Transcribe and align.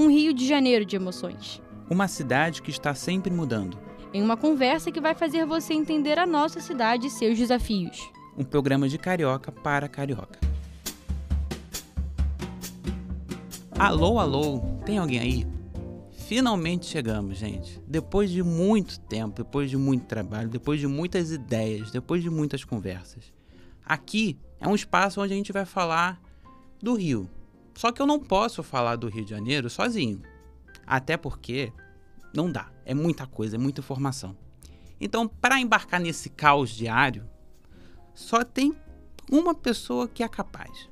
um 0.00 0.08
Rio 0.08 0.32
de 0.32 0.46
Janeiro 0.46 0.82
de 0.86 0.96
emoções. 0.96 1.60
Uma 1.90 2.08
cidade 2.08 2.62
que 2.62 2.70
está 2.70 2.94
sempre 2.94 3.30
mudando. 3.30 3.78
Em 4.14 4.22
uma 4.22 4.34
conversa 4.34 4.90
que 4.90 4.98
vai 5.00 5.14
fazer 5.14 5.44
você 5.44 5.74
entender 5.74 6.18
a 6.18 6.26
nossa 6.26 6.58
cidade 6.58 7.08
e 7.08 7.10
seus 7.10 7.36
desafios. 7.36 8.10
Um 8.34 8.42
programa 8.42 8.88
de 8.88 8.96
carioca 8.96 9.52
para 9.52 9.88
carioca. 9.88 10.40
Alô, 13.78 14.18
alô, 14.18 14.60
tem 14.86 14.96
alguém 14.96 15.18
aí? 15.18 15.46
Finalmente 16.12 16.86
chegamos, 16.86 17.36
gente. 17.36 17.78
Depois 17.86 18.30
de 18.30 18.42
muito 18.42 18.98
tempo, 19.00 19.42
depois 19.42 19.68
de 19.68 19.76
muito 19.76 20.06
trabalho, 20.06 20.48
depois 20.48 20.80
de 20.80 20.86
muitas 20.86 21.30
ideias, 21.30 21.90
depois 21.90 22.22
de 22.22 22.30
muitas 22.30 22.64
conversas. 22.64 23.30
Aqui 23.84 24.38
é 24.58 24.66
um 24.66 24.74
espaço 24.74 25.20
onde 25.20 25.34
a 25.34 25.36
gente 25.36 25.52
vai 25.52 25.66
falar 25.66 26.18
do 26.82 26.94
Rio. 26.94 27.28
Só 27.80 27.90
que 27.90 28.02
eu 28.02 28.06
não 28.06 28.20
posso 28.20 28.62
falar 28.62 28.96
do 28.96 29.08
Rio 29.08 29.24
de 29.24 29.30
Janeiro 29.30 29.70
sozinho. 29.70 30.20
Até 30.86 31.16
porque 31.16 31.72
não 32.34 32.52
dá. 32.52 32.70
É 32.84 32.92
muita 32.92 33.26
coisa, 33.26 33.56
é 33.56 33.58
muita 33.58 33.80
informação. 33.80 34.36
Então, 35.00 35.26
para 35.26 35.58
embarcar 35.58 35.98
nesse 35.98 36.28
caos 36.28 36.68
diário, 36.68 37.26
só 38.12 38.44
tem 38.44 38.76
uma 39.32 39.54
pessoa 39.54 40.06
que 40.06 40.22
é 40.22 40.28
capaz. 40.28 40.90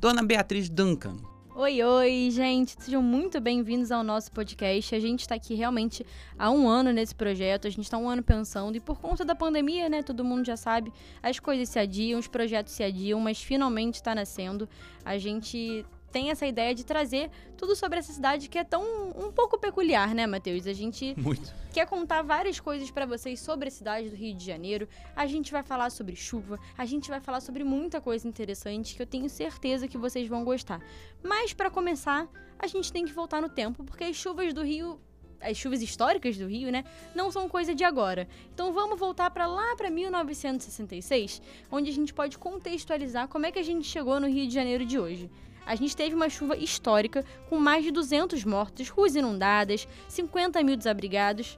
Dona 0.00 0.24
Beatriz 0.24 0.68
Duncan. 0.68 1.18
Oi, 1.62 1.82
oi, 1.82 2.30
gente, 2.30 2.74
sejam 2.78 3.02
muito 3.02 3.38
bem-vindos 3.38 3.92
ao 3.92 4.02
nosso 4.02 4.32
podcast. 4.32 4.94
A 4.94 4.98
gente 4.98 5.20
está 5.20 5.34
aqui 5.34 5.54
realmente 5.54 6.06
há 6.38 6.50
um 6.50 6.66
ano 6.66 6.90
nesse 6.90 7.14
projeto, 7.14 7.66
a 7.66 7.70
gente 7.70 7.84
está 7.84 7.98
um 7.98 8.08
ano 8.08 8.22
pensando, 8.22 8.74
e 8.76 8.80
por 8.80 8.98
conta 8.98 9.26
da 9.26 9.34
pandemia, 9.34 9.86
né, 9.86 10.02
todo 10.02 10.24
mundo 10.24 10.42
já 10.46 10.56
sabe, 10.56 10.90
as 11.22 11.38
coisas 11.38 11.68
se 11.68 11.78
adiam, 11.78 12.18
os 12.18 12.26
projetos 12.26 12.72
se 12.72 12.82
adiam, 12.82 13.20
mas 13.20 13.42
finalmente 13.42 13.96
está 13.96 14.14
nascendo. 14.14 14.66
A 15.04 15.18
gente 15.18 15.84
tem 16.10 16.30
essa 16.30 16.46
ideia 16.46 16.74
de 16.74 16.84
trazer 16.84 17.30
tudo 17.56 17.74
sobre 17.76 17.98
essa 17.98 18.12
cidade 18.12 18.48
que 18.48 18.58
é 18.58 18.64
tão 18.64 18.82
um 19.10 19.30
pouco 19.32 19.58
peculiar, 19.58 20.14
né, 20.14 20.26
Matheus? 20.26 20.66
A 20.66 20.72
gente 20.72 21.14
Muito. 21.16 21.52
quer 21.72 21.86
contar 21.86 22.22
várias 22.22 22.58
coisas 22.58 22.90
para 22.90 23.06
vocês 23.06 23.40
sobre 23.40 23.68
a 23.68 23.70
cidade 23.70 24.10
do 24.10 24.16
Rio 24.16 24.34
de 24.34 24.44
Janeiro. 24.44 24.88
A 25.14 25.26
gente 25.26 25.52
vai 25.52 25.62
falar 25.62 25.90
sobre 25.90 26.16
chuva, 26.16 26.58
a 26.76 26.84
gente 26.84 27.08
vai 27.08 27.20
falar 27.20 27.40
sobre 27.40 27.64
muita 27.64 28.00
coisa 28.00 28.26
interessante 28.26 28.94
que 28.94 29.02
eu 29.02 29.06
tenho 29.06 29.28
certeza 29.28 29.88
que 29.88 29.98
vocês 29.98 30.28
vão 30.28 30.44
gostar. 30.44 30.80
Mas 31.22 31.52
para 31.52 31.70
começar, 31.70 32.28
a 32.58 32.66
gente 32.66 32.92
tem 32.92 33.04
que 33.04 33.12
voltar 33.12 33.40
no 33.40 33.48
tempo, 33.48 33.84
porque 33.84 34.04
as 34.04 34.16
chuvas 34.16 34.52
do 34.52 34.62
Rio 34.62 35.00
as 35.40 35.56
chuvas 35.56 35.82
históricas 35.82 36.36
do 36.36 36.46
Rio, 36.46 36.70
né, 36.70 36.84
não 37.14 37.30
são 37.30 37.48
coisa 37.48 37.74
de 37.74 37.84
agora. 37.84 38.28
Então 38.52 38.72
vamos 38.72 38.98
voltar 38.98 39.30
para 39.30 39.46
lá 39.46 39.74
para 39.76 39.90
1966, 39.90 41.40
onde 41.70 41.90
a 41.90 41.92
gente 41.92 42.12
pode 42.12 42.38
contextualizar 42.38 43.28
como 43.28 43.46
é 43.46 43.52
que 43.52 43.58
a 43.58 43.62
gente 43.62 43.86
chegou 43.86 44.20
no 44.20 44.28
Rio 44.28 44.46
de 44.46 44.54
Janeiro 44.54 44.84
de 44.84 44.98
hoje 44.98 45.30
a 45.66 45.76
gente 45.76 45.96
teve 45.96 46.14
uma 46.16 46.28
chuva 46.28 46.56
histórica 46.56 47.24
com 47.48 47.56
mais 47.58 47.84
de 47.84 47.92
200 47.92 48.44
mortos, 48.44 48.88
ruas 48.88 49.14
inundadas, 49.14 49.86
50 50.08 50.62
mil 50.64 50.76
desabrigados. 50.76 51.56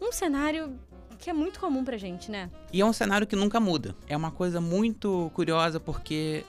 Um 0.00 0.12
cenário 0.12 0.78
que 1.18 1.28
é 1.28 1.32
muito 1.32 1.60
comum 1.60 1.84
pra 1.84 1.98
gente, 1.98 2.30
né? 2.30 2.50
E 2.72 2.80
é 2.80 2.86
um 2.86 2.92
cenário 2.92 3.26
que 3.26 3.36
nunca 3.36 3.60
muda. 3.60 3.94
É 4.08 4.16
uma 4.16 4.30
coisa 4.30 4.60
muito 4.60 5.30
curiosa 5.34 5.78
porque 5.78 6.44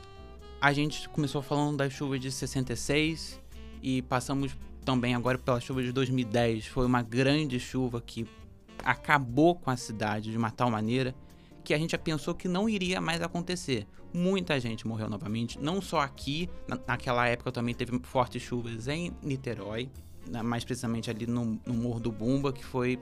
a 0.62 0.72
gente 0.72 1.10
começou 1.10 1.42
falando 1.42 1.78
das 1.78 1.92
chuvas 1.92 2.20
de 2.22 2.32
66 2.32 3.42
e 3.84 4.02
passamos 4.04 4.56
também 4.92 5.16
agora 5.16 5.38
pela 5.38 5.60
chuva 5.62 5.82
de 5.82 5.92
2010. 5.94 6.68
Foi 6.68 6.86
uma 6.86 7.02
grande 7.02 7.58
chuva 7.60 8.02
que 8.02 8.28
acabou 8.84 9.56
com 9.56 9.72
a 9.72 9.78
cidade 9.78 10.32
de 10.32 10.38
uma 10.38 10.52
tal 10.52 10.70
maneira 10.70 11.16
que 11.64 11.74
a 11.74 11.78
gente 11.78 11.92
já 11.92 11.98
pensou 11.98 12.36
que 12.36 12.48
não 12.50 12.68
iria 12.68 13.00
mais 13.00 13.22
acontecer. 13.22 13.88
Muita 14.14 14.60
gente 14.60 14.86
morreu 14.86 15.10
novamente, 15.10 15.58
não 15.60 15.82
só 15.82 16.02
aqui, 16.02 16.50
na, 16.68 16.78
naquela 16.86 17.26
época 17.26 17.54
também 17.54 17.74
teve 17.74 17.98
fortes 18.04 18.42
chuvas 18.42 18.90
em 18.90 19.14
Niterói, 19.24 19.90
mais 20.44 20.66
precisamente 20.66 21.10
ali 21.10 21.26
no, 21.26 21.58
no 21.66 21.74
Morro 21.74 22.02
do 22.02 22.12
Bumba, 22.12 22.52
que 22.52 22.66
foi 22.66 23.00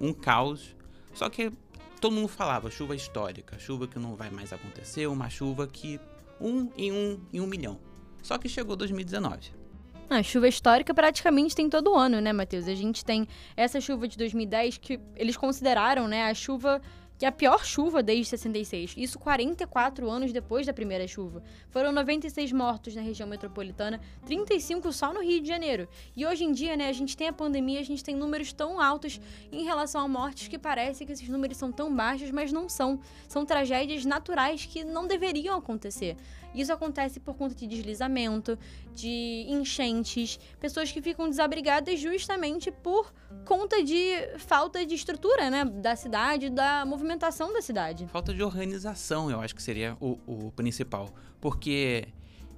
um 0.00 0.14
caos. 0.14 0.74
Só 1.12 1.28
que 1.28 1.52
todo 2.00 2.14
mundo 2.14 2.28
falava 2.28 2.70
chuva 2.70 2.96
histórica, 2.96 3.58
chuva 3.58 3.86
que 3.86 3.98
não 3.98 4.16
vai 4.16 4.30
mais 4.30 4.54
acontecer, 4.54 5.06
uma 5.06 5.28
chuva 5.28 5.66
que 5.66 6.00
um 6.40 6.70
em 6.78 6.92
um 6.92 7.20
em 7.30 7.40
um 7.40 7.46
milhão. 7.46 7.78
Só 8.22 8.38
que 8.38 8.48
chegou 8.48 8.74
2019. 8.74 9.65
A 10.08 10.22
chuva 10.22 10.46
histórica 10.46 10.94
praticamente 10.94 11.54
tem 11.54 11.68
todo 11.68 11.94
ano, 11.94 12.20
né, 12.20 12.32
Matheus? 12.32 12.68
A 12.68 12.74
gente 12.74 13.04
tem 13.04 13.26
essa 13.56 13.80
chuva 13.80 14.06
de 14.06 14.16
2010 14.16 14.78
que 14.78 15.00
eles 15.16 15.36
consideraram, 15.36 16.06
né, 16.06 16.24
a 16.24 16.34
chuva 16.34 16.80
que 17.18 17.24
é 17.24 17.28
a 17.28 17.32
pior 17.32 17.64
chuva 17.64 18.02
desde 18.02 18.26
66. 18.26 18.94
Isso 18.96 19.18
44 19.18 20.08
anos 20.10 20.32
depois 20.32 20.66
da 20.66 20.72
primeira 20.72 21.06
chuva. 21.08 21.42
Foram 21.70 21.90
96 21.92 22.52
mortos 22.52 22.94
na 22.94 23.00
região 23.00 23.28
metropolitana, 23.28 24.00
35 24.26 24.92
só 24.92 25.12
no 25.12 25.22
Rio 25.22 25.40
de 25.40 25.48
Janeiro. 25.48 25.88
E 26.14 26.26
hoje 26.26 26.44
em 26.44 26.52
dia, 26.52 26.76
né, 26.76 26.88
a 26.88 26.92
gente 26.92 27.16
tem 27.16 27.28
a 27.28 27.32
pandemia, 27.32 27.80
a 27.80 27.84
gente 27.84 28.04
tem 28.04 28.14
números 28.14 28.52
tão 28.52 28.80
altos 28.80 29.20
em 29.50 29.64
relação 29.64 30.02
a 30.02 30.08
mortes 30.08 30.48
que 30.48 30.58
parece 30.58 31.06
que 31.06 31.12
esses 31.12 31.28
números 31.28 31.56
são 31.56 31.72
tão 31.72 31.94
baixos, 31.94 32.30
mas 32.30 32.52
não 32.52 32.68
são. 32.68 33.00
São 33.26 33.46
tragédias 33.46 34.04
naturais 34.04 34.66
que 34.66 34.84
não 34.84 35.06
deveriam 35.06 35.56
acontecer. 35.56 36.16
Isso 36.56 36.72
acontece 36.72 37.20
por 37.20 37.36
conta 37.36 37.54
de 37.54 37.66
deslizamento, 37.66 38.58
de 38.94 39.44
enchentes, 39.48 40.40
pessoas 40.58 40.90
que 40.90 41.02
ficam 41.02 41.28
desabrigadas 41.28 42.00
justamente 42.00 42.72
por 42.72 43.12
conta 43.44 43.84
de 43.84 44.14
falta 44.38 44.84
de 44.86 44.94
estrutura, 44.94 45.50
né, 45.50 45.64
da 45.66 45.94
cidade, 45.94 46.48
da 46.48 46.86
movimentação 46.86 47.52
da 47.52 47.60
cidade. 47.60 48.06
Falta 48.06 48.32
de 48.32 48.42
organização, 48.42 49.30
eu 49.30 49.40
acho 49.40 49.54
que 49.54 49.62
seria 49.62 49.96
o, 50.00 50.18
o 50.26 50.52
principal, 50.52 51.10
porque 51.40 52.08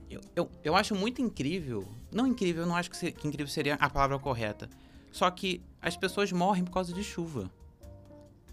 eu, 0.09 0.20
eu, 0.36 0.50
eu, 0.62 0.76
acho 0.76 0.94
muito 0.94 1.20
incrível, 1.20 1.86
não 2.12 2.26
incrível, 2.26 2.62
eu 2.62 2.69
não 2.69 2.76
acho 2.76 2.91
que, 2.91 3.12
que 3.12 3.26
incrível 3.26 3.48
seria 3.48 3.75
a 3.75 3.91
palavra 3.91 4.19
correta, 4.19 4.70
só 5.10 5.28
que 5.30 5.60
as 5.82 5.97
pessoas 5.97 6.30
morrem 6.30 6.65
por 6.65 6.72
causa 6.72 6.92
de 6.92 7.03
chuva. 7.03 7.50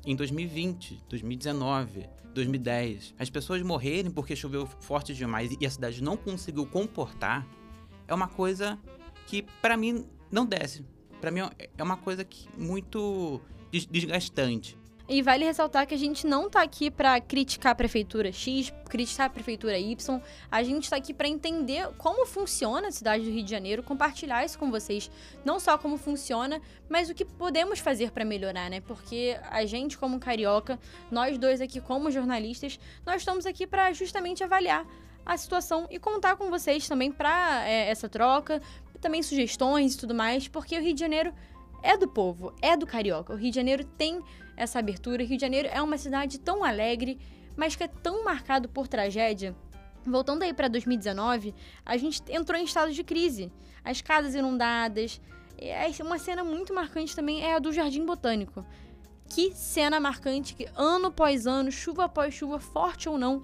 Em 0.06 0.16
2020, 0.16 1.04
2019, 1.10 2.08
2010, 2.34 3.16
as 3.18 3.30
pessoas 3.30 3.62
morrerem 3.64 4.12
porque 4.12 4.36
choveu 4.36 4.68
forte 4.68 5.16
demais 5.16 5.56
e 5.60 5.66
a 5.66 5.70
cidade 5.70 6.04
não 6.04 6.16
conseguiu 6.16 6.66
comportar, 6.68 7.48
é 8.08 8.14
uma 8.14 8.28
coisa 8.28 8.78
que 9.26 9.42
para 9.62 9.76
mim 9.76 10.06
não 10.32 10.46
desce. 10.46 10.86
Para 11.20 11.32
mim 11.32 11.40
é 11.76 11.84
uma 11.84 11.98
coisa 11.98 12.24
que 12.24 12.48
muito 12.56 13.42
desgastante. 13.72 14.78
E 15.08 15.22
vale 15.22 15.46
ressaltar 15.46 15.86
que 15.86 15.94
a 15.94 15.98
gente 15.98 16.26
não 16.26 16.50
tá 16.50 16.64
aqui 16.64 16.90
para 16.90 17.22
criticar 17.22 17.74
a 17.74 17.76
prefeitura 17.76 18.32
X, 18.32 18.74
criticar 18.90 19.28
a 19.28 19.30
prefeitura 19.30 19.78
Y. 19.78 20.20
A 20.52 20.64
gente 20.64 20.86
está 20.86 20.96
aqui 20.96 21.14
para 21.14 21.28
entender 21.28 21.88
como 21.98 22.26
funciona 22.26 22.88
a 22.88 22.92
cidade 22.92 23.24
do 23.24 23.30
Rio 23.30 23.44
de 23.44 23.52
Janeiro, 23.52 23.84
compartilhar 23.84 24.44
isso 24.44 24.58
com 24.58 24.72
vocês, 24.72 25.12
não 25.44 25.60
só 25.60 25.78
como 25.78 25.96
funciona, 25.98 26.60
mas 26.90 27.08
o 27.08 27.14
que 27.14 27.24
podemos 27.24 27.78
fazer 27.78 28.10
para 28.12 28.26
melhorar, 28.26 28.68
né? 28.68 28.82
Porque 28.82 29.38
a 29.52 29.64
gente 29.66 29.96
como 29.96 30.20
carioca, 30.20 30.80
nós 31.12 31.38
dois 31.38 31.62
aqui 31.62 31.80
como 31.80 32.10
jornalistas, 32.10 32.80
nós 33.06 33.18
estamos 33.18 33.46
aqui 33.46 33.68
para 33.68 33.94
justamente 33.94 34.44
avaliar 34.44 34.88
a 35.24 35.38
situação 35.38 35.88
e 35.92 36.00
contar 36.00 36.36
com 36.36 36.50
vocês 36.50 36.88
também 36.88 37.12
para 37.12 37.64
é, 37.68 37.90
essa 37.90 38.10
troca, 38.10 38.60
também 39.02 39.22
sugestões 39.22 39.94
e 39.94 39.98
tudo 39.98 40.16
mais, 40.16 40.48
porque 40.48 40.78
o 40.78 40.82
Rio 40.82 40.94
de 40.94 41.00
Janeiro 41.00 41.32
é 41.86 41.96
do 41.96 42.08
povo, 42.08 42.54
é 42.62 42.76
do 42.76 42.88
carioca. 42.88 43.32
O 43.32 43.36
Rio 43.36 43.52
de 43.52 43.56
Janeiro 43.56 43.84
tem 43.84 44.20
essa 44.58 44.80
abertura. 44.80 45.24
O 45.24 45.26
Rio 45.26 45.38
de 45.38 45.42
Janeiro 45.42 45.70
é 45.72 45.82
uma 45.82 45.98
cidade 45.98 46.40
tão 46.40 46.64
alegre, 46.64 47.20
mas 47.56 47.76
que 47.76 47.84
é 47.84 47.88
tão 47.88 48.24
marcado 48.24 48.68
por 48.68 48.88
tragédia. 48.88 49.56
Voltando 50.04 50.44
aí 50.44 50.54
para 50.54 50.68
2019, 50.68 51.54
a 51.86 51.96
gente 51.98 52.24
entrou 52.30 52.60
em 52.60 52.64
estado 52.64 52.92
de 52.92 53.04
crise. 53.04 53.52
As 53.84 54.02
casas 54.02 54.34
inundadas. 54.34 55.22
Uma 56.04 56.18
cena 56.18 56.44
muito 56.44 56.74
marcante 56.74 57.16
também 57.16 57.44
é 57.44 57.56
a 57.56 57.60
do 57.60 57.72
Jardim 57.72 58.04
Botânico. 58.04 58.66
Que 59.30 59.54
cena 59.56 60.00
marcante 60.00 60.56
que 60.56 60.68
ano 60.76 61.08
após 61.08 61.48
ano, 61.48 61.72
chuva 61.72 62.06
após 62.06 62.34
chuva, 62.34 62.60
forte 62.60 63.08
ou 63.08 63.18
não, 63.18 63.42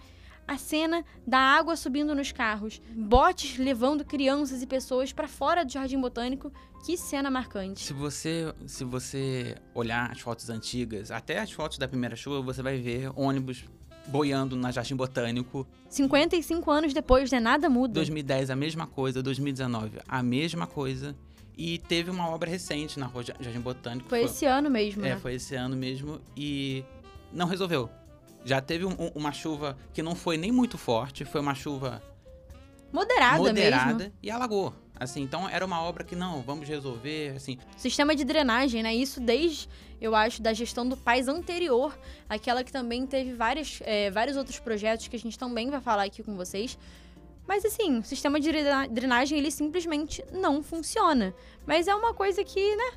a 0.51 0.57
cena 0.57 1.06
da 1.25 1.38
água 1.39 1.75
subindo 1.78 2.13
nos 2.13 2.31
carros, 2.31 2.81
botes 2.94 3.57
levando 3.57 4.03
crianças 4.03 4.62
e 4.62 4.68
pessoas 4.68 5.13
para 5.13 5.27
fora 5.27 5.63
do 5.63 5.71
Jardim 5.71 6.00
Botânico. 6.00 6.51
Que 6.86 6.98
cena 6.98 7.30
marcante. 7.31 7.80
Se 7.81 7.94
você, 7.94 8.53
se 8.65 8.83
você 8.83 9.56
olhar 9.74 10.12
as 10.12 10.19
fotos 10.19 10.50
antigas, 10.50 11.12
até 11.12 11.39
as 11.39 11.51
fotos 11.51 11.77
da 11.77 11.88
primeira 11.88 12.15
chuva, 12.15 12.42
você 12.42 12.62
vai 12.62 12.77
ver 12.80 13.12
ônibus 13.15 13.63
boiando 14.07 14.56
na 14.56 14.71
Jardim 14.71 14.95
Botânico. 14.95 15.65
55 15.89 16.69
anos 16.71 16.94
depois, 16.94 17.31
né? 17.31 17.39
Nada 17.39 17.69
muda. 17.69 17.94
2010 17.94 18.50
a 18.50 18.56
mesma 18.56 18.88
coisa, 18.88 19.21
2019 19.24 20.00
a 20.07 20.21
mesma 20.24 20.68
coisa. 20.68 21.15
E 21.57 21.77
teve 21.77 22.09
uma 22.09 22.27
obra 22.30 22.50
recente 22.50 23.00
na 23.00 23.06
Rua 23.06 23.24
Jardim 23.24 23.59
Botânico. 23.62 24.09
Foi, 24.09 24.19
foi 24.21 24.25
esse 24.30 24.45
ano 24.45 24.69
mesmo, 24.69 25.06
É, 25.06 25.09
né? 25.09 25.18
foi 25.18 25.36
esse 25.36 25.54
ano 25.56 25.77
mesmo 25.77 26.19
e 26.36 26.83
não 27.31 27.45
resolveu. 27.45 27.89
Já 28.44 28.62
teve 28.62 28.86
um, 28.86 28.96
uma 29.14 29.32
chuva 29.32 29.78
que 29.94 30.02
não 30.02 30.16
foi 30.16 30.38
nem 30.38 30.52
muito 30.52 30.78
forte, 30.78 31.24
foi 31.26 31.42
uma 31.42 31.56
chuva 31.56 32.02
moderada, 32.92 33.38
moderada 33.38 33.94
mesmo. 33.96 34.14
e 34.22 34.32
alagou. 34.32 34.74
Assim, 35.00 35.22
então 35.22 35.50
era 35.50 35.66
uma 35.66 35.82
obra 35.82 36.04
que 36.04 36.16
não, 36.16 36.44
vamos 36.44 36.68
resolver, 36.68 37.36
assim. 37.36 37.58
Sistema 37.76 38.16
de 38.16 38.24
drenagem, 38.24 38.84
né? 38.84 38.94
Isso 38.94 39.20
desde, 39.20 39.68
eu 40.00 40.14
acho, 40.14 40.44
da 40.44 40.54
gestão 40.54 40.88
do 40.88 40.96
país 40.96 41.28
anterior, 41.28 41.98
aquela 42.30 42.64
que 42.64 42.72
também 42.72 43.08
teve 43.08 43.34
várias, 43.34 43.80
é, 43.84 44.12
vários 44.12 44.38
outros 44.38 44.60
projetos 44.60 45.08
que 45.08 45.16
a 45.16 45.20
gente 45.20 45.40
também 45.40 45.72
vai 45.72 45.82
falar 45.82 46.04
aqui 46.04 46.22
com 46.22 46.36
vocês. 46.36 46.78
Mas 47.48 47.66
assim, 47.66 47.98
o 47.98 48.04
sistema 48.04 48.40
de 48.40 48.52
drenagem 48.92 49.40
ele 49.40 49.50
simplesmente 49.50 50.24
não 50.32 50.62
funciona. 50.62 51.34
Mas 51.66 51.88
é 51.88 51.96
uma 51.96 52.14
coisa 52.14 52.44
que, 52.44 52.76
né? 52.76 52.92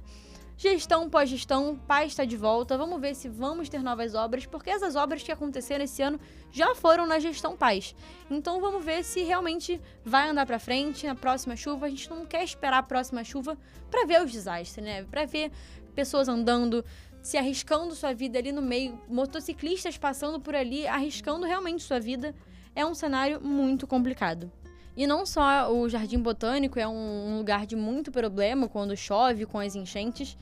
Gestão 0.57 1.11
pós-gestão, 1.11 1.77
paz 1.77 2.13
está 2.13 2.25
de 2.25 2.37
volta. 2.37 2.79
Vamos 2.79 3.01
ver 3.01 3.17
se 3.17 3.29
vamos 3.29 3.69
ter 3.69 3.83
novas 3.83 4.15
obras, 4.15 4.47
porque 4.47 4.71
essas 4.71 4.95
obras 4.95 5.23
que 5.23 5.33
aconteceram 5.33 5.85
esse 5.85 6.01
ano 6.01 6.21
já 6.53 6.75
foram 6.77 7.07
na 7.07 7.19
gestão 7.19 7.57
paz. 7.57 7.95
Então 8.31 8.61
vamos 8.61 8.85
ver 8.85 9.03
se 9.03 9.23
realmente 9.25 9.81
vai 10.05 10.29
andar 10.29 10.47
para 10.47 10.61
frente 10.61 11.07
na 11.07 11.15
próxima 11.17 11.57
chuva. 11.57 11.87
A 11.87 11.91
gente 11.91 12.09
não 12.09 12.25
quer 12.25 12.45
esperar 12.45 12.79
a 12.79 12.83
próxima 12.85 13.25
chuva 13.25 13.59
para 13.91 14.07
ver 14.07 14.23
os 14.23 14.31
desastres, 14.31 14.85
né? 14.85 15.03
Para 15.03 15.27
ver 15.27 15.51
pessoas 15.93 16.29
andando, 16.29 16.85
se 17.21 17.37
arriscando 17.37 17.95
sua 17.95 18.15
vida 18.15 18.39
ali 18.39 18.53
no 18.53 18.63
meio, 18.63 19.01
motociclistas 19.09 19.99
passando 19.99 20.41
por 20.41 20.55
ali, 20.55 20.87
arriscando 20.87 21.47
realmente 21.47 21.83
sua 21.83 21.99
vida. 21.99 22.33
É 22.77 22.87
um 22.87 22.95
cenário 22.95 23.41
muito 23.41 23.89
complicado. 23.89 24.53
E 24.97 25.07
não 25.07 25.27
só 25.27 25.73
o 25.73 25.89
Jardim 25.89 26.19
Botânico 26.19 26.79
é 26.79 26.87
um 26.87 27.37
lugar 27.39 27.67
de 27.67 27.75
muito 27.75 28.13
problema 28.13 28.69
quando 28.69 28.97
chove 28.97 29.45
com 29.45 29.59
as 29.59 29.75
enchentes, 29.75 30.37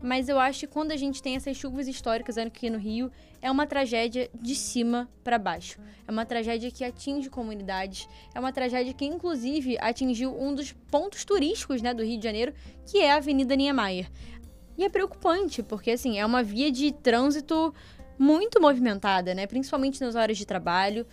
mas 0.00 0.28
eu 0.28 0.38
acho 0.38 0.60
que 0.60 0.66
quando 0.66 0.92
a 0.92 0.96
gente 0.96 1.22
tem 1.22 1.36
essas 1.36 1.56
chuvas 1.56 1.88
históricas 1.88 2.38
aqui 2.38 2.70
no 2.70 2.78
Rio, 2.78 3.10
é 3.42 3.50
uma 3.50 3.66
tragédia 3.66 4.30
de 4.34 4.54
cima 4.54 5.08
para 5.24 5.38
baixo. 5.38 5.78
É 6.06 6.10
uma 6.10 6.24
tragédia 6.24 6.70
que 6.70 6.84
atinge 6.84 7.28
comunidades, 7.28 8.08
é 8.34 8.40
uma 8.40 8.52
tragédia 8.52 8.94
que 8.94 9.04
inclusive 9.04 9.76
atingiu 9.80 10.34
um 10.40 10.54
dos 10.54 10.72
pontos 10.72 11.24
turísticos, 11.24 11.82
né, 11.82 11.92
do 11.92 12.04
Rio 12.04 12.18
de 12.18 12.24
Janeiro, 12.24 12.54
que 12.86 12.98
é 12.98 13.12
a 13.12 13.16
Avenida 13.16 13.56
Niemeyer. 13.56 14.10
E 14.76 14.84
é 14.84 14.88
preocupante, 14.88 15.62
porque 15.62 15.90
assim, 15.90 16.18
é 16.18 16.24
uma 16.24 16.42
via 16.42 16.70
de 16.70 16.92
trânsito 16.92 17.74
muito 18.16 18.60
movimentada, 18.60 19.34
né, 19.34 19.46
principalmente 19.46 20.00
nas 20.00 20.14
horas 20.14 20.38
de 20.38 20.46
trabalho. 20.46 21.06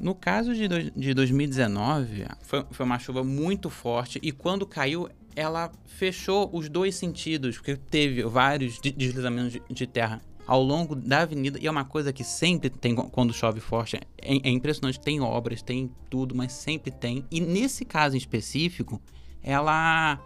No 0.00 0.14
caso 0.14 0.54
de, 0.54 0.66
do, 0.66 0.90
de 0.90 1.12
2019, 1.12 2.24
foi, 2.40 2.64
foi 2.70 2.86
uma 2.86 2.98
chuva 2.98 3.22
muito 3.22 3.68
forte 3.68 4.18
e 4.22 4.32
quando 4.32 4.66
caiu, 4.66 5.10
ela 5.36 5.70
fechou 5.84 6.48
os 6.52 6.70
dois 6.70 6.94
sentidos, 6.94 7.58
porque 7.58 7.76
teve 7.76 8.22
vários 8.24 8.80
deslizamentos 8.80 9.52
de, 9.52 9.62
de 9.68 9.86
terra 9.86 10.22
ao 10.46 10.62
longo 10.62 10.96
da 10.96 11.20
avenida 11.20 11.58
e 11.60 11.66
é 11.66 11.70
uma 11.70 11.84
coisa 11.84 12.14
que 12.14 12.24
sempre 12.24 12.70
tem 12.70 12.94
quando 12.94 13.32
chove 13.34 13.60
forte. 13.60 13.96
É, 13.96 14.02
é, 14.22 14.50
impressionante, 14.50 14.98
tem 14.98 15.20
obras, 15.20 15.60
tem 15.60 15.90
tudo, 16.08 16.34
mas 16.34 16.52
sempre 16.52 16.90
tem. 16.90 17.24
E 17.30 17.38
nesse 17.38 17.84
caso 17.84 18.16
em 18.16 18.18
específico, 18.18 19.00
ela 19.42 20.18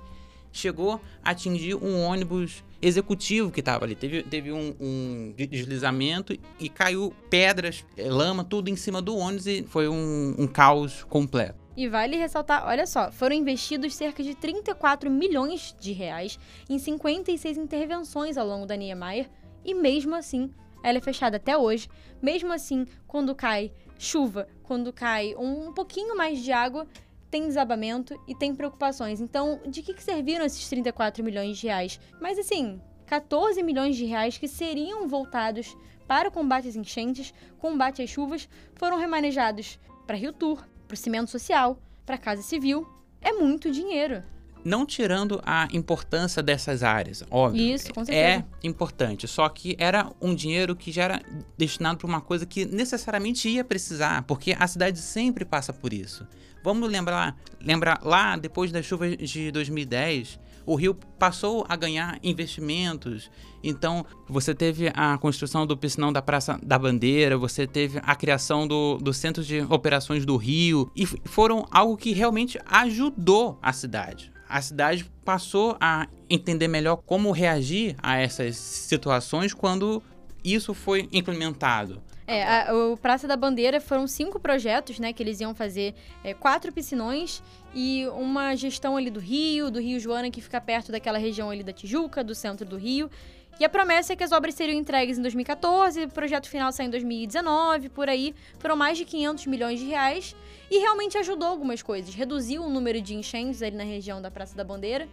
chegou 0.53 1.00
a 1.23 1.31
atingir 1.32 1.75
um 1.75 2.00
ônibus 2.00 2.62
executivo 2.86 3.50
que 3.50 3.60
estava 3.60 3.84
ali. 3.84 3.94
Teve, 3.94 4.22
teve 4.22 4.52
um, 4.52 4.75
um, 4.78 5.34
deslizamento 5.36 6.36
e 6.60 6.69
caiu 6.69 7.14
pedras, 7.31 7.84
eh, 7.96 8.10
lama, 8.10 8.44
tudo 8.44 8.69
em 8.69 8.76
cima 8.76 9.00
do 9.00 9.16
ônibus 9.16 9.46
e 9.46 9.62
foi 9.62 9.88
um, 9.88 10.34
um 10.38 10.46
caos 10.46 11.02
completo. 11.04 11.64
E 11.76 11.88
vale 11.88 12.16
ressaltar, 12.16 12.66
olha 12.69 12.86
só, 12.86 13.10
foram 13.10 13.34
investidos 13.34 13.94
cerca 13.94 14.22
de 14.22 14.34
34 14.34 15.10
milhões 15.10 15.75
de 15.81 15.92
reais 15.92 16.38
em 16.69 16.78
56 16.78 17.56
intervenções 17.56 18.36
ao 18.36 18.46
longo 18.46 18.66
da 18.66 18.76
Niemeyer 18.76 19.28
e 19.64 19.75
mesmo 19.75 20.14
assim 20.14 20.50
ela 20.84 20.98
é 20.98 21.00
fechada 21.00 21.38
até 21.38 21.56
hoje. 21.56 21.88
Mesmo 22.20 22.52
assim, 22.52 22.87
quando 23.08 23.34
cai 23.34 23.72
chuva, 23.98 24.46
quando 24.62 24.92
cai 24.92 25.34
um 25.37 25.72
pouquinho 25.72 26.14
mais 26.16 26.42
de 26.42 26.52
água, 26.52 26.87
tem 27.34 27.48
desabamento 27.48 28.16
e 28.28 28.34
tem 28.36 28.54
preocupações. 28.54 29.20
Então, 29.20 29.60
de 29.66 29.82
que, 29.82 29.92
que 29.92 30.04
serviram 30.04 30.44
esses 30.44 30.69
34 30.69 31.25
milhões 31.25 31.58
de 31.58 31.66
reais? 31.66 31.98
Mas 32.20 32.38
assim, 32.38 32.81
14 33.06 33.60
milhões 33.60 33.96
de 33.96 34.04
reais 34.04 34.38
que 34.38 34.46
seriam 34.46 35.08
voltados 35.08 35.76
para 36.06 36.28
o 36.28 36.31
combate 36.31 36.69
às 36.69 36.76
enchentes, 36.76 37.34
combate 37.58 38.00
às 38.00 38.08
chuvas, 38.08 38.48
foram 38.76 38.96
remanejados 38.98 39.81
para 40.06 40.16
Rio 40.16 40.32
Tour, 40.32 40.64
para 40.86 40.94
o 40.94 40.96
cimento 40.96 41.28
social, 41.28 41.76
para 42.06 42.14
a 42.14 42.19
Casa 42.19 42.42
Civil. 42.42 42.86
É 43.20 43.32
muito 43.32 43.69
dinheiro. 43.69 44.22
Não 44.64 44.87
tirando 44.87 45.40
a 45.44 45.69
importância 45.72 46.43
dessas 46.43 46.82
áreas, 46.82 47.22
óbvio. 47.31 47.75
Isso, 47.75 47.93
com 47.93 48.05
certeza. 48.05 48.46
É 48.62 48.66
importante. 48.66 49.28
Só 49.28 49.49
que 49.49 49.76
era 49.78 50.11
um 50.20 50.34
dinheiro 50.34 50.75
que 50.75 50.90
já 50.90 51.05
era 51.05 51.22
destinado 51.56 51.99
para 51.99 52.06
uma 52.06 52.20
coisa 52.20 52.46
que 52.46 52.64
necessariamente 52.64 53.49
ia 53.49 53.62
precisar, 53.62 54.22
porque 54.22 54.56
a 54.58 54.66
cidade 54.66 54.99
sempre 54.99 55.44
passa 55.44 55.72
por 55.72 55.93
isso. 55.93 56.26
Vamos 56.62 56.90
lembrar, 56.90 57.37
lembrar 57.61 58.00
lá 58.02 58.37
depois 58.37 58.72
das 58.72 58.87
chuvas 58.87 59.19
de 59.19 59.50
2010, 59.50 60.40
o 60.66 60.75
Rio 60.75 60.94
passou 61.19 61.64
a 61.69 61.76
ganhar 61.76 62.19
investimentos. 62.22 63.31
Então, 63.62 64.05
você 64.28 64.55
teve 64.55 64.90
a 64.94 65.19
construção 65.19 65.66
do 65.66 65.76
piscinão 65.76 66.12
da 66.12 66.22
Praça 66.22 66.58
da 66.62 66.78
Bandeira, 66.78 67.37
você 67.37 67.66
teve 67.66 68.00
a 68.02 68.16
criação 68.16 68.66
do, 68.66 68.96
do 68.99 69.12
Centro 69.12 69.43
de 69.43 69.61
Operações 69.61 70.25
do 70.25 70.37
Rio, 70.37 70.90
e 70.96 71.06
foram 71.06 71.66
algo 71.70 71.96
que 71.96 72.12
realmente 72.12 72.58
ajudou 72.66 73.58
a 73.61 73.72
cidade. 73.72 74.32
A 74.49 74.61
cidade 74.61 75.05
passou 75.25 75.76
a 75.81 76.06
entender 76.29 76.69
melhor 76.69 76.96
como 76.96 77.31
reagir 77.31 77.96
a 78.02 78.17
essas 78.17 78.56
situações 78.56 79.55
quando 79.55 80.02
isso 80.44 80.75
foi 80.75 81.08
implementado. 81.12 82.02
É, 82.26 82.43
a, 82.43 82.75
o 82.75 82.96
Praça 82.96 83.29
da 83.29 83.37
Bandeira 83.37 83.81
foram 83.81 84.06
cinco 84.06 84.41
projetos, 84.41 84.99
né, 84.99 85.12
que 85.12 85.23
eles 85.23 85.41
iam 85.41 85.55
fazer 85.55 85.94
é, 86.23 86.32
quatro 86.32 86.73
piscinões 86.73 87.43
e 87.75 88.06
uma 88.08 88.55
gestão 88.55 88.96
ali 88.96 89.11
do 89.11 89.20
Rio, 89.20 89.70
do 89.70 89.81
Rio 89.81 90.00
Joana, 90.00 90.31
que 90.31 90.41
fica 90.41 90.61
perto 90.61 90.90
daquela 90.90 91.19
região 91.19 91.50
ali 91.50 91.62
da 91.62 91.73
Tijuca, 91.73 92.25
do 92.25 92.35
centro 92.35 92.67
do 92.67 92.76
Rio. 92.76 93.11
E 93.58 93.64
a 93.64 93.68
promessa 93.68 94.12
é 94.12 94.16
que 94.16 94.24
as 94.24 94.32
obras 94.32 94.54
seriam 94.54 94.76
entregues 94.76 95.16
em 95.16 95.22
2014, 95.22 96.04
o 96.04 96.08
projeto 96.08 96.48
final 96.48 96.72
sai 96.72 96.86
em 96.86 96.90
2019, 96.90 97.88
por 97.88 98.08
aí. 98.08 98.34
Foram 98.58 98.74
mais 98.74 98.98
de 98.98 99.04
500 99.04 99.46
milhões 99.46 99.78
de 99.78 99.86
reais 99.86 100.34
e 100.68 100.78
realmente 100.78 101.16
ajudou 101.18 101.46
algumas 101.48 101.80
coisas. 101.80 102.12
Reduziu 102.14 102.64
o 102.64 102.70
número 102.70 103.00
de 103.00 103.14
enchentes 103.14 103.62
ali 103.62 103.76
na 103.76 103.84
região 103.84 104.20
da 104.20 104.30
Praça 104.30 104.56
da 104.56 104.64
Bandeira, 104.64 105.08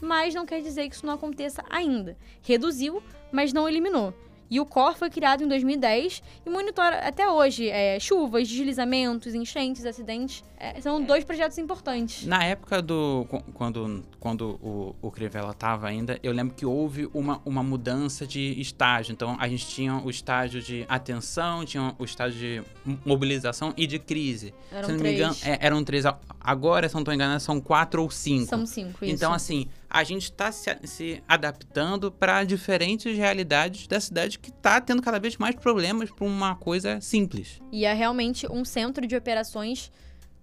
mas 0.00 0.34
não 0.34 0.46
quer 0.46 0.60
dizer 0.62 0.88
que 0.88 0.94
isso 0.94 1.04
não 1.04 1.14
aconteça 1.14 1.64
ainda. 1.68 2.16
Reduziu, 2.42 3.02
mas 3.32 3.52
não 3.52 3.68
eliminou. 3.68 4.14
E 4.50 4.58
o 4.58 4.66
COR 4.66 4.96
foi 4.96 5.08
criado 5.08 5.44
em 5.44 5.48
2010 5.48 6.22
e 6.44 6.50
monitora 6.50 7.06
até 7.06 7.30
hoje 7.30 7.68
é, 7.68 8.00
chuvas, 8.00 8.48
deslizamentos, 8.48 9.32
enchentes, 9.32 9.86
acidentes. 9.86 10.42
É, 10.58 10.80
são 10.80 11.00
dois 11.02 11.22
projetos 11.24 11.56
importantes. 11.56 12.26
Na 12.26 12.44
época 12.44 12.82
do. 12.82 13.26
Quando, 13.54 14.02
quando 14.18 14.58
o, 14.62 14.96
o 15.00 15.10
Crivella 15.10 15.52
estava 15.52 15.86
ainda, 15.86 16.18
eu 16.22 16.32
lembro 16.32 16.54
que 16.54 16.66
houve 16.66 17.08
uma, 17.14 17.40
uma 17.44 17.62
mudança 17.62 18.26
de 18.26 18.60
estágio. 18.60 19.12
Então 19.12 19.36
a 19.38 19.48
gente 19.48 19.66
tinha 19.68 19.96
o 19.96 20.10
estágio 20.10 20.60
de 20.60 20.84
atenção, 20.88 21.64
tinha 21.64 21.94
o 21.96 22.04
estágio 22.04 22.38
de 22.38 22.62
mobilização 23.04 23.72
e 23.76 23.86
de 23.86 23.98
crise. 23.98 24.52
Eram 24.72 24.84
se 24.84 24.92
não 24.92 24.98
três. 24.98 25.14
me 25.14 25.20
engano, 25.20 25.36
é, 25.44 25.58
eram 25.66 25.84
três. 25.84 26.04
Agora, 26.40 26.88
se 26.88 26.94
não 26.94 27.02
estou 27.02 27.14
enganado, 27.14 27.40
são 27.40 27.60
quatro 27.60 28.02
ou 28.02 28.10
cinco. 28.10 28.46
São 28.46 28.66
cinco, 28.66 29.04
isso. 29.04 29.14
Então, 29.14 29.32
assim, 29.32 29.68
a 29.90 30.04
gente 30.04 30.22
está 30.22 30.52
se, 30.52 30.70
se, 30.84 31.22
adaptando 31.26 32.12
para 32.12 32.44
diferentes 32.44 33.16
realidades 33.16 33.88
da 33.88 33.98
cidade 33.98 34.38
que 34.38 34.50
está 34.50 34.80
tendo 34.80 35.02
cada 35.02 35.18
vez 35.18 35.36
mais 35.36 35.56
problemas 35.56 36.08
para 36.10 36.24
uma 36.24 36.54
coisa 36.54 37.00
simples. 37.00 37.60
E 37.72 37.84
é 37.84 37.92
realmente 37.92 38.46
um 38.50 38.64
centro 38.64 39.04
de 39.04 39.16
operações 39.16 39.90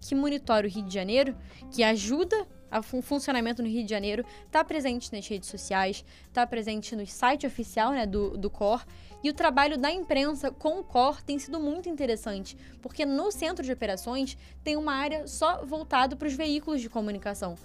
que 0.02 0.14
monitora 0.14 0.68
o 0.68 0.70
Rio 0.70 0.84
de 0.84 0.94
Janeiro, 0.94 1.34
que 1.72 1.82
ajuda 1.82 2.46
o 2.94 3.02
funcionamento 3.02 3.64
no 3.64 3.70
Rio 3.70 3.86
de 3.86 3.90
Janeiro, 3.90 4.26
está 4.46 4.64
presente 4.66 5.12
nas 5.14 5.26
redes 5.26 5.48
sociais, 5.48 6.04
está 6.28 6.46
presente 6.46 6.94
no 6.98 7.08
site 7.08 7.48
oficial 7.48 7.92
né, 7.92 8.06
do, 8.06 8.38
do 8.38 8.50
COR. 8.50 8.86
E 9.24 9.30
o 9.30 9.34
trabalho 9.34 9.78
da 9.78 9.90
imprensa 9.90 10.52
com 10.52 10.80
o 10.80 10.84
COR 10.84 11.22
tem 11.24 11.40
sido 11.40 11.60
muito 11.60 11.88
interessante, 11.88 12.58
porque 12.82 13.06
no 13.06 13.32
centro 13.32 13.66
de 13.66 13.72
operações 13.72 14.38
tem 14.64 14.76
uma 14.76 14.94
área 14.94 15.26
só 15.26 15.66
voltada 15.66 16.16
para 16.16 16.28
os 16.28 16.34
veículos 16.34 16.82
de 16.82 16.90
comunicação 16.90 17.56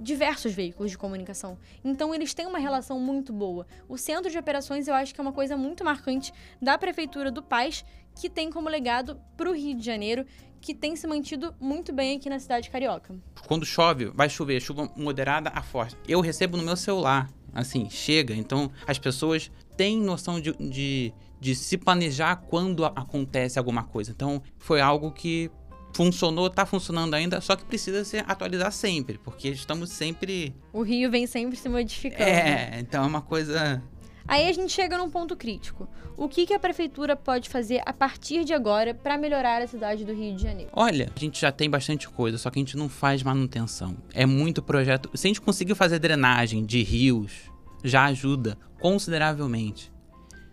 diversos 0.00 0.52
veículos 0.54 0.90
de 0.90 0.98
comunicação. 0.98 1.58
Então 1.84 2.14
eles 2.14 2.32
têm 2.32 2.46
uma 2.46 2.58
relação 2.58 2.98
muito 2.98 3.32
boa. 3.32 3.66
O 3.88 3.98
centro 3.98 4.30
de 4.30 4.38
operações 4.38 4.88
eu 4.88 4.94
acho 4.94 5.14
que 5.14 5.20
é 5.20 5.22
uma 5.22 5.32
coisa 5.32 5.56
muito 5.56 5.84
marcante 5.84 6.32
da 6.60 6.78
prefeitura 6.78 7.30
do 7.30 7.42
Paz, 7.42 7.84
que 8.18 8.30
tem 8.30 8.50
como 8.50 8.68
legado 8.68 9.20
para 9.36 9.48
o 9.48 9.54
Rio 9.54 9.76
de 9.76 9.84
Janeiro, 9.84 10.24
que 10.60 10.74
tem 10.74 10.96
se 10.96 11.06
mantido 11.06 11.54
muito 11.60 11.92
bem 11.92 12.16
aqui 12.16 12.28
na 12.28 12.38
cidade 12.38 12.70
carioca. 12.70 13.14
Quando 13.46 13.64
chove, 13.64 14.06
vai 14.06 14.28
chover, 14.28 14.60
chuva 14.60 14.90
moderada 14.96 15.50
a 15.54 15.62
forte. 15.62 15.96
Eu 16.08 16.20
recebo 16.20 16.56
no 16.56 16.62
meu 16.62 16.76
celular, 16.76 17.30
assim, 17.52 17.88
chega. 17.88 18.34
Então 18.34 18.70
as 18.86 18.98
pessoas 18.98 19.50
têm 19.76 19.98
noção 19.98 20.40
de, 20.40 20.52
de, 20.52 21.12
de 21.38 21.54
se 21.54 21.78
planejar 21.78 22.36
quando 22.36 22.84
acontece 22.84 23.58
alguma 23.58 23.84
coisa. 23.84 24.10
Então 24.10 24.42
foi 24.58 24.80
algo 24.80 25.12
que 25.12 25.50
funcionou, 25.92 26.46
está 26.46 26.64
funcionando 26.64 27.14
ainda, 27.14 27.40
só 27.40 27.56
que 27.56 27.64
precisa 27.64 28.04
se 28.04 28.18
atualizar 28.18 28.72
sempre, 28.72 29.18
porque 29.18 29.48
estamos 29.48 29.90
sempre. 29.90 30.54
O 30.72 30.82
Rio 30.82 31.10
vem 31.10 31.26
sempre 31.26 31.56
se 31.56 31.68
modificando. 31.68 32.22
É, 32.22 32.78
então 32.80 33.04
é 33.04 33.06
uma 33.06 33.22
coisa. 33.22 33.82
Aí 34.26 34.48
a 34.48 34.52
gente 34.52 34.72
chega 34.72 34.96
num 34.96 35.10
ponto 35.10 35.36
crítico. 35.36 35.88
O 36.16 36.28
que, 36.28 36.46
que 36.46 36.54
a 36.54 36.58
prefeitura 36.58 37.16
pode 37.16 37.48
fazer 37.48 37.82
a 37.84 37.92
partir 37.92 38.44
de 38.44 38.52
agora 38.52 38.94
para 38.94 39.16
melhorar 39.16 39.62
a 39.62 39.66
cidade 39.66 40.04
do 40.04 40.12
Rio 40.12 40.36
de 40.36 40.42
Janeiro? 40.42 40.70
Olha, 40.74 41.10
a 41.14 41.18
gente 41.18 41.40
já 41.40 41.50
tem 41.50 41.68
bastante 41.68 42.08
coisa, 42.08 42.36
só 42.38 42.50
que 42.50 42.58
a 42.58 42.62
gente 42.62 42.76
não 42.76 42.88
faz 42.88 43.22
manutenção. 43.22 43.96
É 44.12 44.26
muito 44.26 44.62
projeto. 44.62 45.10
Se 45.14 45.26
a 45.26 45.28
gente 45.28 45.40
conseguir 45.40 45.74
fazer 45.74 45.98
drenagem 45.98 46.64
de 46.64 46.82
rios, 46.82 47.50
já 47.82 48.04
ajuda 48.04 48.56
consideravelmente. 48.78 49.90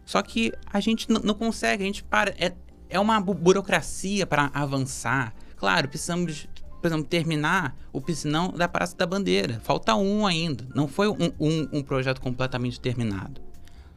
Só 0.05 0.21
que 0.21 0.53
a 0.71 0.79
gente 0.79 1.11
não 1.11 1.33
consegue, 1.33 1.83
a 1.83 1.85
gente 1.85 2.01
para. 2.01 2.33
É, 2.39 2.53
é 2.89 2.99
uma 2.99 3.19
burocracia 3.19 4.25
para 4.25 4.49
avançar. 4.53 5.33
Claro, 5.55 5.87
precisamos 5.87 6.47
por 6.81 6.87
exemplo, 6.87 7.05
terminar 7.05 7.75
o 7.91 7.99
piscinão 7.99 8.51
da 8.51 8.67
Praça 8.67 8.95
da 8.95 9.05
Bandeira. 9.05 9.59
Falta 9.63 9.95
um 9.95 10.25
ainda. 10.25 10.65
Não 10.75 10.87
foi 10.87 11.07
um, 11.07 11.31
um, 11.39 11.67
um 11.73 11.83
projeto 11.83 12.21
completamente 12.21 12.79
terminado. 12.79 13.41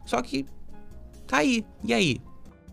Só 0.04 0.20
que 0.22 0.46
tá 1.26 1.38
aí. 1.38 1.64
E 1.84 1.92
aí? 1.92 2.20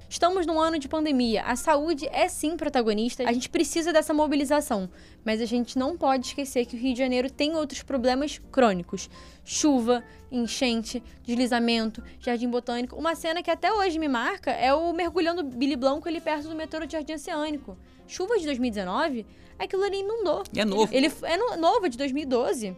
Estamos 0.09 0.45
num 0.45 0.59
ano 0.59 0.79
de 0.79 0.87
pandemia. 0.87 1.43
A 1.43 1.55
saúde 1.57 2.07
é 2.11 2.29
sim 2.29 2.55
protagonista. 2.55 3.27
A 3.27 3.33
gente 3.33 3.49
precisa 3.49 3.91
dessa 3.91 4.13
mobilização. 4.13 4.89
Mas 5.25 5.41
a 5.41 5.45
gente 5.45 5.77
não 5.77 5.97
pode 5.97 6.27
esquecer 6.27 6.65
que 6.65 6.77
o 6.77 6.79
Rio 6.79 6.93
de 6.93 6.99
Janeiro 6.99 7.29
tem 7.29 7.55
outros 7.55 7.83
problemas 7.83 8.39
crônicos: 8.49 9.09
chuva, 9.43 10.03
enchente, 10.31 11.03
deslizamento, 11.23 12.01
jardim 12.19 12.49
botânico. 12.49 12.95
Uma 12.95 13.15
cena 13.15 13.43
que 13.43 13.51
até 13.51 13.71
hoje 13.71 13.99
me 13.99 14.07
marca 14.07 14.51
é 14.51 14.73
o 14.73 14.93
mergulhando 14.93 15.43
Billy 15.43 15.75
Blanco 15.75 16.07
ali 16.07 16.21
perto 16.21 16.47
do 16.47 16.55
metrô 16.55 16.85
do 16.85 16.91
Jardim 16.91 17.13
Oceânico. 17.13 17.77
Chuva 18.07 18.37
de 18.37 18.45
2019, 18.45 19.25
aquilo 19.59 19.83
ali 19.83 19.99
inundou. 19.99 20.43
E 20.53 20.61
é 20.61 20.65
novo. 20.65 20.93
Ele 20.93 21.11
é 21.23 21.37
no, 21.37 21.57
novo, 21.57 21.89
de 21.89 21.97
2012. 21.97 22.77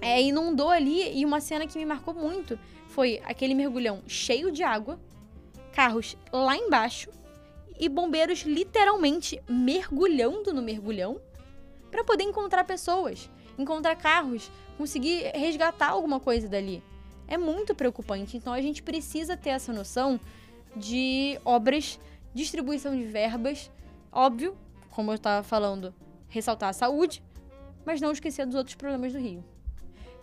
É, 0.00 0.22
inundou 0.22 0.70
ali 0.70 1.18
e 1.18 1.24
uma 1.24 1.40
cena 1.40 1.66
que 1.66 1.76
me 1.78 1.84
marcou 1.84 2.14
muito 2.14 2.58
foi 2.88 3.20
aquele 3.24 3.54
mergulhão 3.54 4.02
cheio 4.06 4.52
de 4.52 4.62
água 4.62 5.00
carros 5.78 6.16
lá 6.32 6.56
embaixo 6.56 7.08
e 7.78 7.88
bombeiros 7.88 8.40
literalmente 8.40 9.40
mergulhando 9.48 10.52
no 10.52 10.60
mergulhão 10.60 11.20
para 11.88 12.02
poder 12.02 12.24
encontrar 12.24 12.64
pessoas, 12.64 13.30
encontrar 13.56 13.94
carros, 13.94 14.50
conseguir 14.76 15.30
resgatar 15.36 15.90
alguma 15.90 16.18
coisa 16.18 16.48
dali. 16.48 16.82
É 17.28 17.38
muito 17.38 17.76
preocupante. 17.76 18.36
Então 18.36 18.52
a 18.52 18.60
gente 18.60 18.82
precisa 18.82 19.36
ter 19.36 19.50
essa 19.50 19.72
noção 19.72 20.18
de 20.74 21.38
obras, 21.44 22.00
distribuição 22.34 22.96
de 22.96 23.04
verbas, 23.04 23.70
óbvio, 24.10 24.58
como 24.90 25.12
eu 25.12 25.14
estava 25.14 25.44
falando, 25.44 25.94
ressaltar 26.28 26.70
a 26.70 26.72
saúde, 26.72 27.22
mas 27.86 28.00
não 28.00 28.10
esquecer 28.10 28.44
dos 28.44 28.56
outros 28.56 28.74
problemas 28.74 29.12
do 29.12 29.20
Rio. 29.20 29.44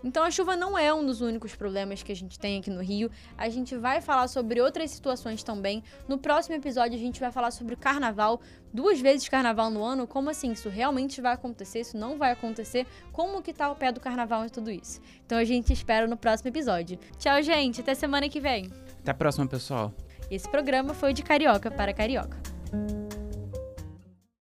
Então 0.06 0.24
a 0.24 0.30
chuva 0.30 0.56
não 0.56 0.78
é 0.78 0.94
um 0.94 1.04
dos 1.04 1.20
únicos 1.20 1.56
problemas 1.56 2.04
que 2.04 2.12
a 2.12 2.16
gente 2.16 2.38
tem 2.38 2.60
aqui 2.60 2.70
no 2.70 2.80
Rio. 2.80 3.10
A 3.36 3.50
gente 3.50 3.76
vai 3.76 4.00
falar 4.00 4.28
sobre 4.28 4.62
outras 4.62 4.92
situações 4.92 5.42
também. 5.42 5.84
No 6.08 6.20
próximo 6.20 6.56
episódio 6.56 6.96
a 6.96 7.02
gente 7.02 7.20
vai 7.20 7.32
falar 7.32 7.50
sobre 7.50 7.74
o 7.74 7.78
carnaval, 7.78 8.40
duas 8.72 9.02
vezes 9.02 9.28
carnaval 9.28 9.72
no 9.72 9.84
ano, 9.84 10.06
como 10.06 10.30
assim 10.30 10.52
isso 10.52 10.70
realmente 10.70 11.20
vai 11.20 11.34
acontecer, 11.34 11.80
isso 11.80 11.98
não 11.98 12.20
vai 12.20 12.32
acontecer, 12.32 12.86
como 13.12 13.42
que 13.42 13.52
tá 13.52 13.72
o 13.72 13.76
pé 13.76 13.92
do 13.92 14.00
carnaval 14.00 14.46
e 14.46 14.50
tudo 14.52 14.70
isso. 14.70 15.02
Então 15.26 15.40
a 15.40 15.44
gente 15.44 15.74
espera 15.74 16.06
no 16.06 16.16
próximo 16.16 16.50
episódio. 16.50 17.00
Tchau, 17.18 17.42
gente, 17.42 17.82
até 17.82 17.96
semana 17.96 18.30
que 18.30 18.40
vem. 18.40 18.72
Até 19.00 19.10
a 19.10 19.16
próxima, 19.16 19.48
pessoal. 19.48 19.92
Esse 20.30 20.48
programa 20.48 20.94
foi 20.94 21.14
de 21.14 21.24
Carioca 21.24 21.72
para 21.72 21.92
Carioca. 21.94 22.38